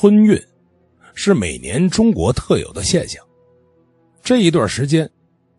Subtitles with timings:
[0.00, 0.42] 春运
[1.12, 3.22] 是每年中国特有的现象。
[4.22, 5.06] 这一段时间，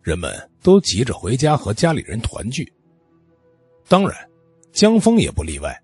[0.02, 0.34] 人们
[0.64, 2.66] 都急着回家和家里人团聚。
[3.86, 4.12] 当然，
[4.72, 5.80] 江峰也不例外。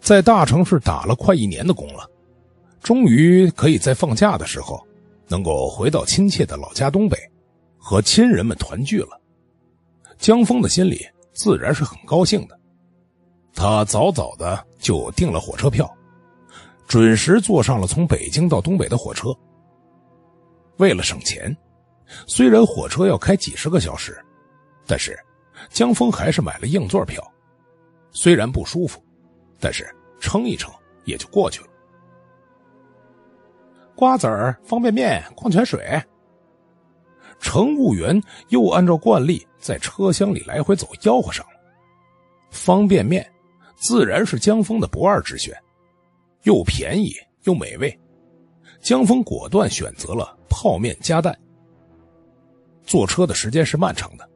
[0.00, 2.08] 在大城市打了快一年的工了，
[2.80, 4.82] 终于可以在放假的时候，
[5.28, 7.18] 能够回到亲切的老家东北，
[7.76, 9.20] 和亲人们团聚了。
[10.16, 12.58] 江峰的心里自然是很高兴的。
[13.52, 15.94] 他早早的就订了火车票，
[16.92, 19.34] 准时坐上了从北京到东北的火车。
[20.76, 21.56] 为了省钱，
[22.26, 24.22] 虽然火车要开几十个小时，
[24.86, 25.18] 但是
[25.70, 27.26] 江峰还是买了硬座票。
[28.10, 29.02] 虽然不舒服，
[29.58, 29.88] 但是
[30.20, 30.70] 撑一撑
[31.06, 31.68] 也就过去了。
[33.96, 35.98] 瓜子儿、方便面、矿泉水。
[37.40, 41.52] 乘务员又按照惯例在车厢里来回走，吆喝上了。
[42.50, 43.26] 方便面。
[43.76, 45.56] 自然是江峰的不二之选，
[46.42, 47.14] 又便宜
[47.44, 47.98] 又美味。
[48.80, 51.38] 江峰果断选择了泡面加蛋。
[52.84, 54.28] 坐车的时间是漫长的，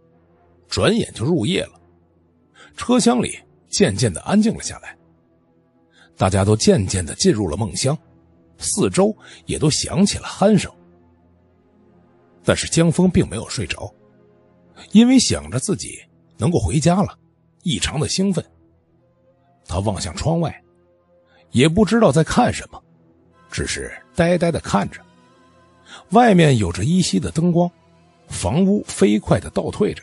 [0.68, 1.80] 转眼就入夜了。
[2.76, 4.96] 车厢里渐渐的安静了下来，
[6.16, 7.98] 大家都渐渐的进入了梦乡，
[8.58, 9.14] 四周
[9.46, 10.72] 也都响起了鼾声。
[12.44, 13.92] 但是江峰并没有睡着，
[14.92, 15.98] 因为想着自己
[16.38, 17.18] 能够回家了，
[17.64, 18.44] 异常的兴奋。
[19.64, 20.62] 他望向窗外，
[21.50, 22.82] 也不知道在看什么，
[23.50, 25.00] 只是呆呆的看着。
[26.10, 27.70] 外面有着依稀的灯光，
[28.28, 30.02] 房屋飞快的倒退着。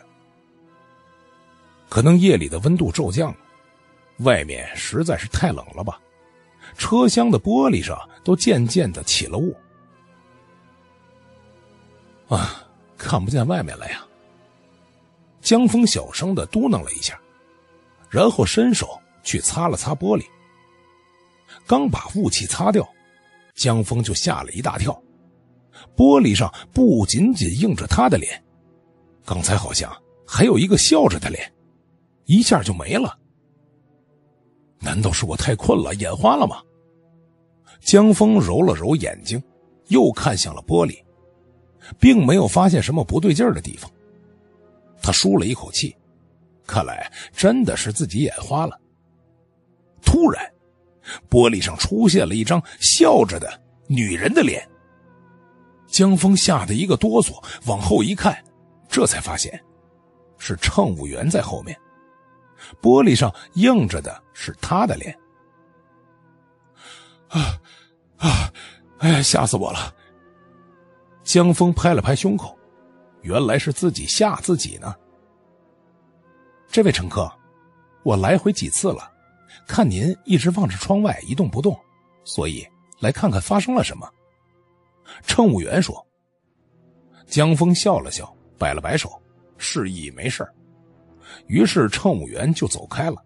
[1.90, 3.38] 可能夜里的温度骤降了，
[4.20, 6.00] 外面实在是太冷了吧？
[6.78, 9.56] 车厢的玻璃上都渐渐的起了雾。
[12.30, 12.64] 啊，
[12.98, 14.04] 看不见外面了呀！
[15.42, 17.20] 江峰小声的嘟囔了一下，
[18.10, 19.00] 然后伸手。
[19.26, 20.26] 去擦了擦玻璃，
[21.66, 22.88] 刚把雾气擦掉，
[23.56, 25.02] 江峰就吓了一大跳。
[25.96, 28.42] 玻璃上不仅仅映着他的脸，
[29.26, 29.92] 刚才好像
[30.28, 31.52] 还有一个笑着的脸，
[32.26, 33.18] 一下就没了。
[34.80, 36.62] 难道是我太困了，眼花了吗？
[37.80, 39.42] 江峰揉了揉眼睛，
[39.88, 41.04] 又看向了玻璃，
[42.00, 43.90] 并没有发现什么不对劲的地方。
[45.02, 45.96] 他舒了一口气，
[46.66, 48.80] 看来真的是自己眼花了。
[50.02, 50.53] 突然，
[51.30, 54.68] 玻璃上出现了一张笑着的女人的脸。
[55.88, 58.44] 江峰吓得一个哆嗦，往后一看，
[58.90, 59.64] 这才发现
[60.38, 61.80] 是乘务员在后面。
[62.82, 65.16] 玻璃上映着的是他的脸。
[67.30, 67.60] 啊
[68.18, 68.54] 啊！
[69.00, 69.94] 哎呀，吓死我了！
[71.24, 72.58] 江峰拍了拍胸口，
[73.22, 74.96] 原来是自己吓自己呢。
[76.68, 77.32] 这位乘客，
[78.04, 79.13] 我来回几次了。
[79.68, 81.78] 看您一直望着窗外一动不动，
[82.24, 82.68] 所以
[83.00, 84.10] 来看看发生了什么。
[85.26, 86.06] 乘务员说。
[87.26, 89.10] 江峰笑了笑，摆了摆手，
[89.58, 90.48] 示意没事
[91.48, 93.24] 于是乘务员就走开了。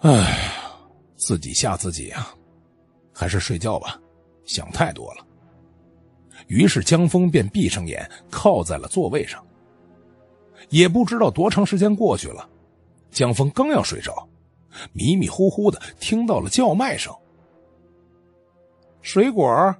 [0.00, 0.52] 哎，
[1.16, 2.32] 自己吓自己啊，
[3.12, 3.98] 还是睡觉吧，
[4.44, 5.26] 想太多了。
[6.46, 9.44] 于是江峰便闭上眼，靠在了座位上。
[10.68, 12.48] 也不知道多长时间过去了。
[13.10, 14.28] 江峰刚要睡着，
[14.92, 17.14] 迷迷糊糊的听到了叫卖声。
[19.02, 19.74] 水果，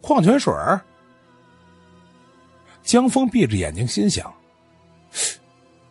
[0.00, 0.52] 矿泉水
[2.82, 4.32] 江峰闭着眼睛，心想：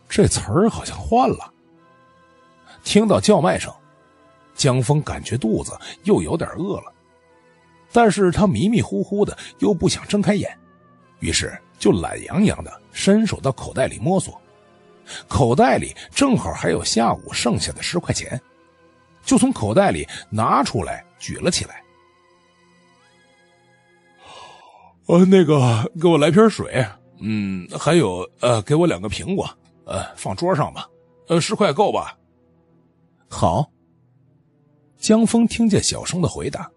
[0.08, 1.52] 这词儿好像换了。
[2.82, 3.72] 听到叫卖声，
[4.54, 6.92] 江峰感觉肚子又有点饿了，
[7.92, 10.56] 但是他迷迷糊糊的又不想睁开眼，
[11.20, 14.40] 于是就懒洋洋的伸手到口袋里摸索。
[15.28, 18.40] 口袋里正好还有下午剩下的十块钱，
[19.24, 21.82] 就从口袋里拿出来举了起来。
[25.06, 26.84] 呃，那个，给我来瓶水，
[27.20, 29.48] 嗯，还有，呃，给我两个苹果，
[29.84, 30.88] 呃，放桌上吧，
[31.28, 32.18] 呃，十块够吧？
[33.28, 33.70] 好。
[34.98, 36.68] 江峰听见小声的回答：“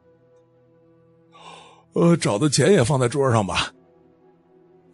[1.94, 3.74] 呃，找的钱也放在桌上吧。”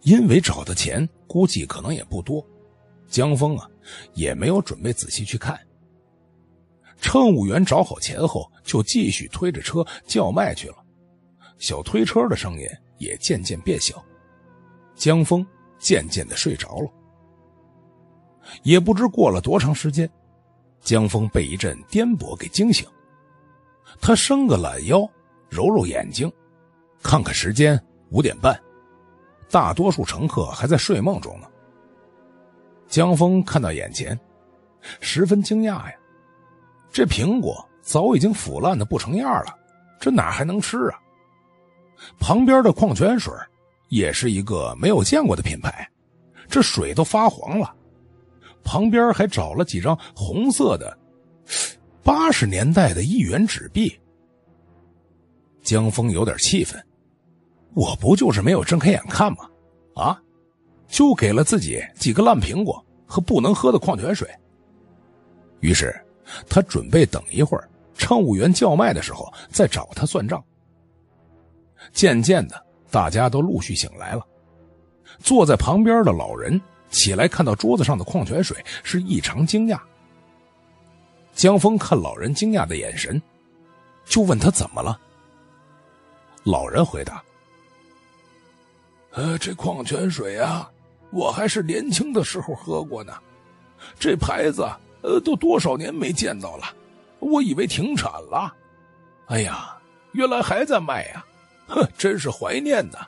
[0.02, 2.42] 因为找的钱估计可能也不多。
[3.16, 3.66] 江峰啊，
[4.12, 5.58] 也没有准备仔细去看。
[7.00, 10.76] 乘务员找好钱后，就继续推着车叫卖去了。
[11.56, 12.68] 小推车的声音
[12.98, 14.04] 也渐渐变小，
[14.94, 15.46] 江峰
[15.78, 16.90] 渐渐的睡着了。
[18.62, 20.06] 也不知过了多长时间，
[20.82, 22.86] 江峰被一阵颠簸给惊醒。
[23.98, 25.08] 他伸个懒腰，
[25.48, 26.30] 揉揉眼睛，
[27.02, 28.62] 看看时间，五点半。
[29.50, 31.48] 大多数乘客还在睡梦中呢。
[32.88, 34.18] 江峰看到眼前，
[35.00, 35.92] 十分惊讶呀！
[36.90, 39.54] 这苹果早已经腐烂的不成样了，
[39.98, 40.98] 这哪还能吃啊？
[42.18, 43.32] 旁边的矿泉水
[43.88, 45.88] 也是一个没有见过的品牌，
[46.48, 47.74] 这水都发黄了。
[48.62, 50.96] 旁边还找了几张红色的
[52.02, 53.92] 八十年代的一元纸币。
[55.62, 56.80] 江峰有点气愤，
[57.74, 59.48] 我不就是没有睁开眼看吗？
[59.94, 60.20] 啊，
[60.88, 64.28] 就给了自己几个烂苹果和不能喝的矿泉水。
[65.60, 65.94] 于是
[66.48, 70.42] 他准备等一会儿乘务员叫卖的时候再找他算账。
[71.92, 74.26] 渐渐的，大家都陆续醒来了。
[75.20, 76.60] 坐在旁边的老人
[76.90, 79.80] 起来，看到桌子上的矿泉水，是异常惊讶。
[81.34, 83.20] 江峰看老人惊讶的眼神，
[84.04, 84.98] 就问他怎么了。
[86.44, 87.22] 老人回答
[89.12, 90.70] ：“呃，这矿泉水啊，
[91.16, 93.12] 我还是年轻的时候喝过呢。
[93.98, 94.68] 这牌子，
[95.02, 96.64] 呃，都多少年没见到了，
[97.20, 98.54] 我以为停产了。
[99.28, 99.78] 哎呀，
[100.12, 101.24] 原来还在卖呀！”
[101.68, 102.98] 哼，真是怀念呐！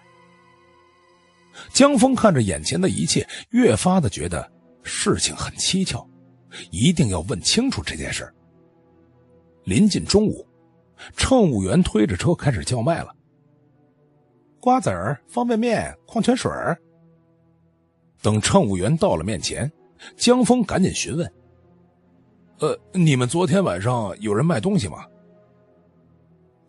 [1.72, 4.50] 江峰看着眼前的一切，越发的觉得
[4.82, 6.08] 事情很蹊跷，
[6.70, 8.32] 一定要问清楚这件事。
[9.64, 10.46] 临近中午，
[11.16, 13.14] 乘务员推着车开始叫卖了：
[14.60, 16.76] 瓜子儿、方便面、矿泉水儿
[18.23, 19.70] 等乘务员到了面前，
[20.17, 21.32] 江峰赶紧询问
[22.61, 25.05] ：“呃，你们昨天晚上有人卖东西吗？”“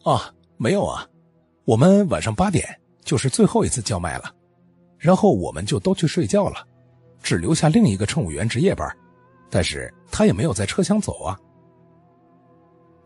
[0.03, 1.07] 啊，没有啊。”
[1.65, 2.67] 我们晚上八点
[3.03, 4.33] 就是最后一次叫卖了，
[4.97, 6.65] 然后我们就都去睡觉了，
[7.21, 8.91] 只留下另一个乘务员值夜班，
[9.51, 11.39] 但是他也没有在车厢走啊。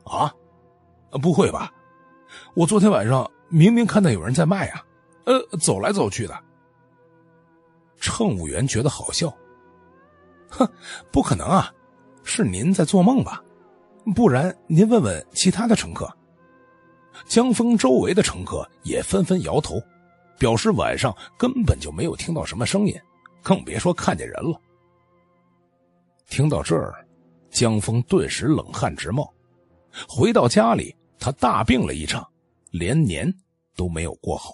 [0.05, 0.33] 啊，
[1.21, 1.73] 不会吧？
[2.55, 4.81] 我昨天晚上明明看到有人在卖啊，
[5.25, 6.33] 呃，走来走去的。
[8.03, 9.33] 乘务员觉得好笑，
[10.49, 10.69] 哼，
[11.09, 11.73] 不可能啊，
[12.21, 13.41] 是您在做梦吧？
[14.13, 16.11] 不然您问问其他的乘客。
[17.25, 19.81] 江峰周围的乘客也纷纷摇头，
[20.37, 22.93] 表示晚上根本就没有听到什么声音，
[23.41, 24.59] 更别说看见人了。
[26.27, 27.07] 听到这儿，
[27.49, 29.33] 江峰顿时冷汗直冒。
[30.09, 32.27] 回到家里，他大病了一场，
[32.71, 33.33] 连年
[33.77, 34.51] 都没有过好。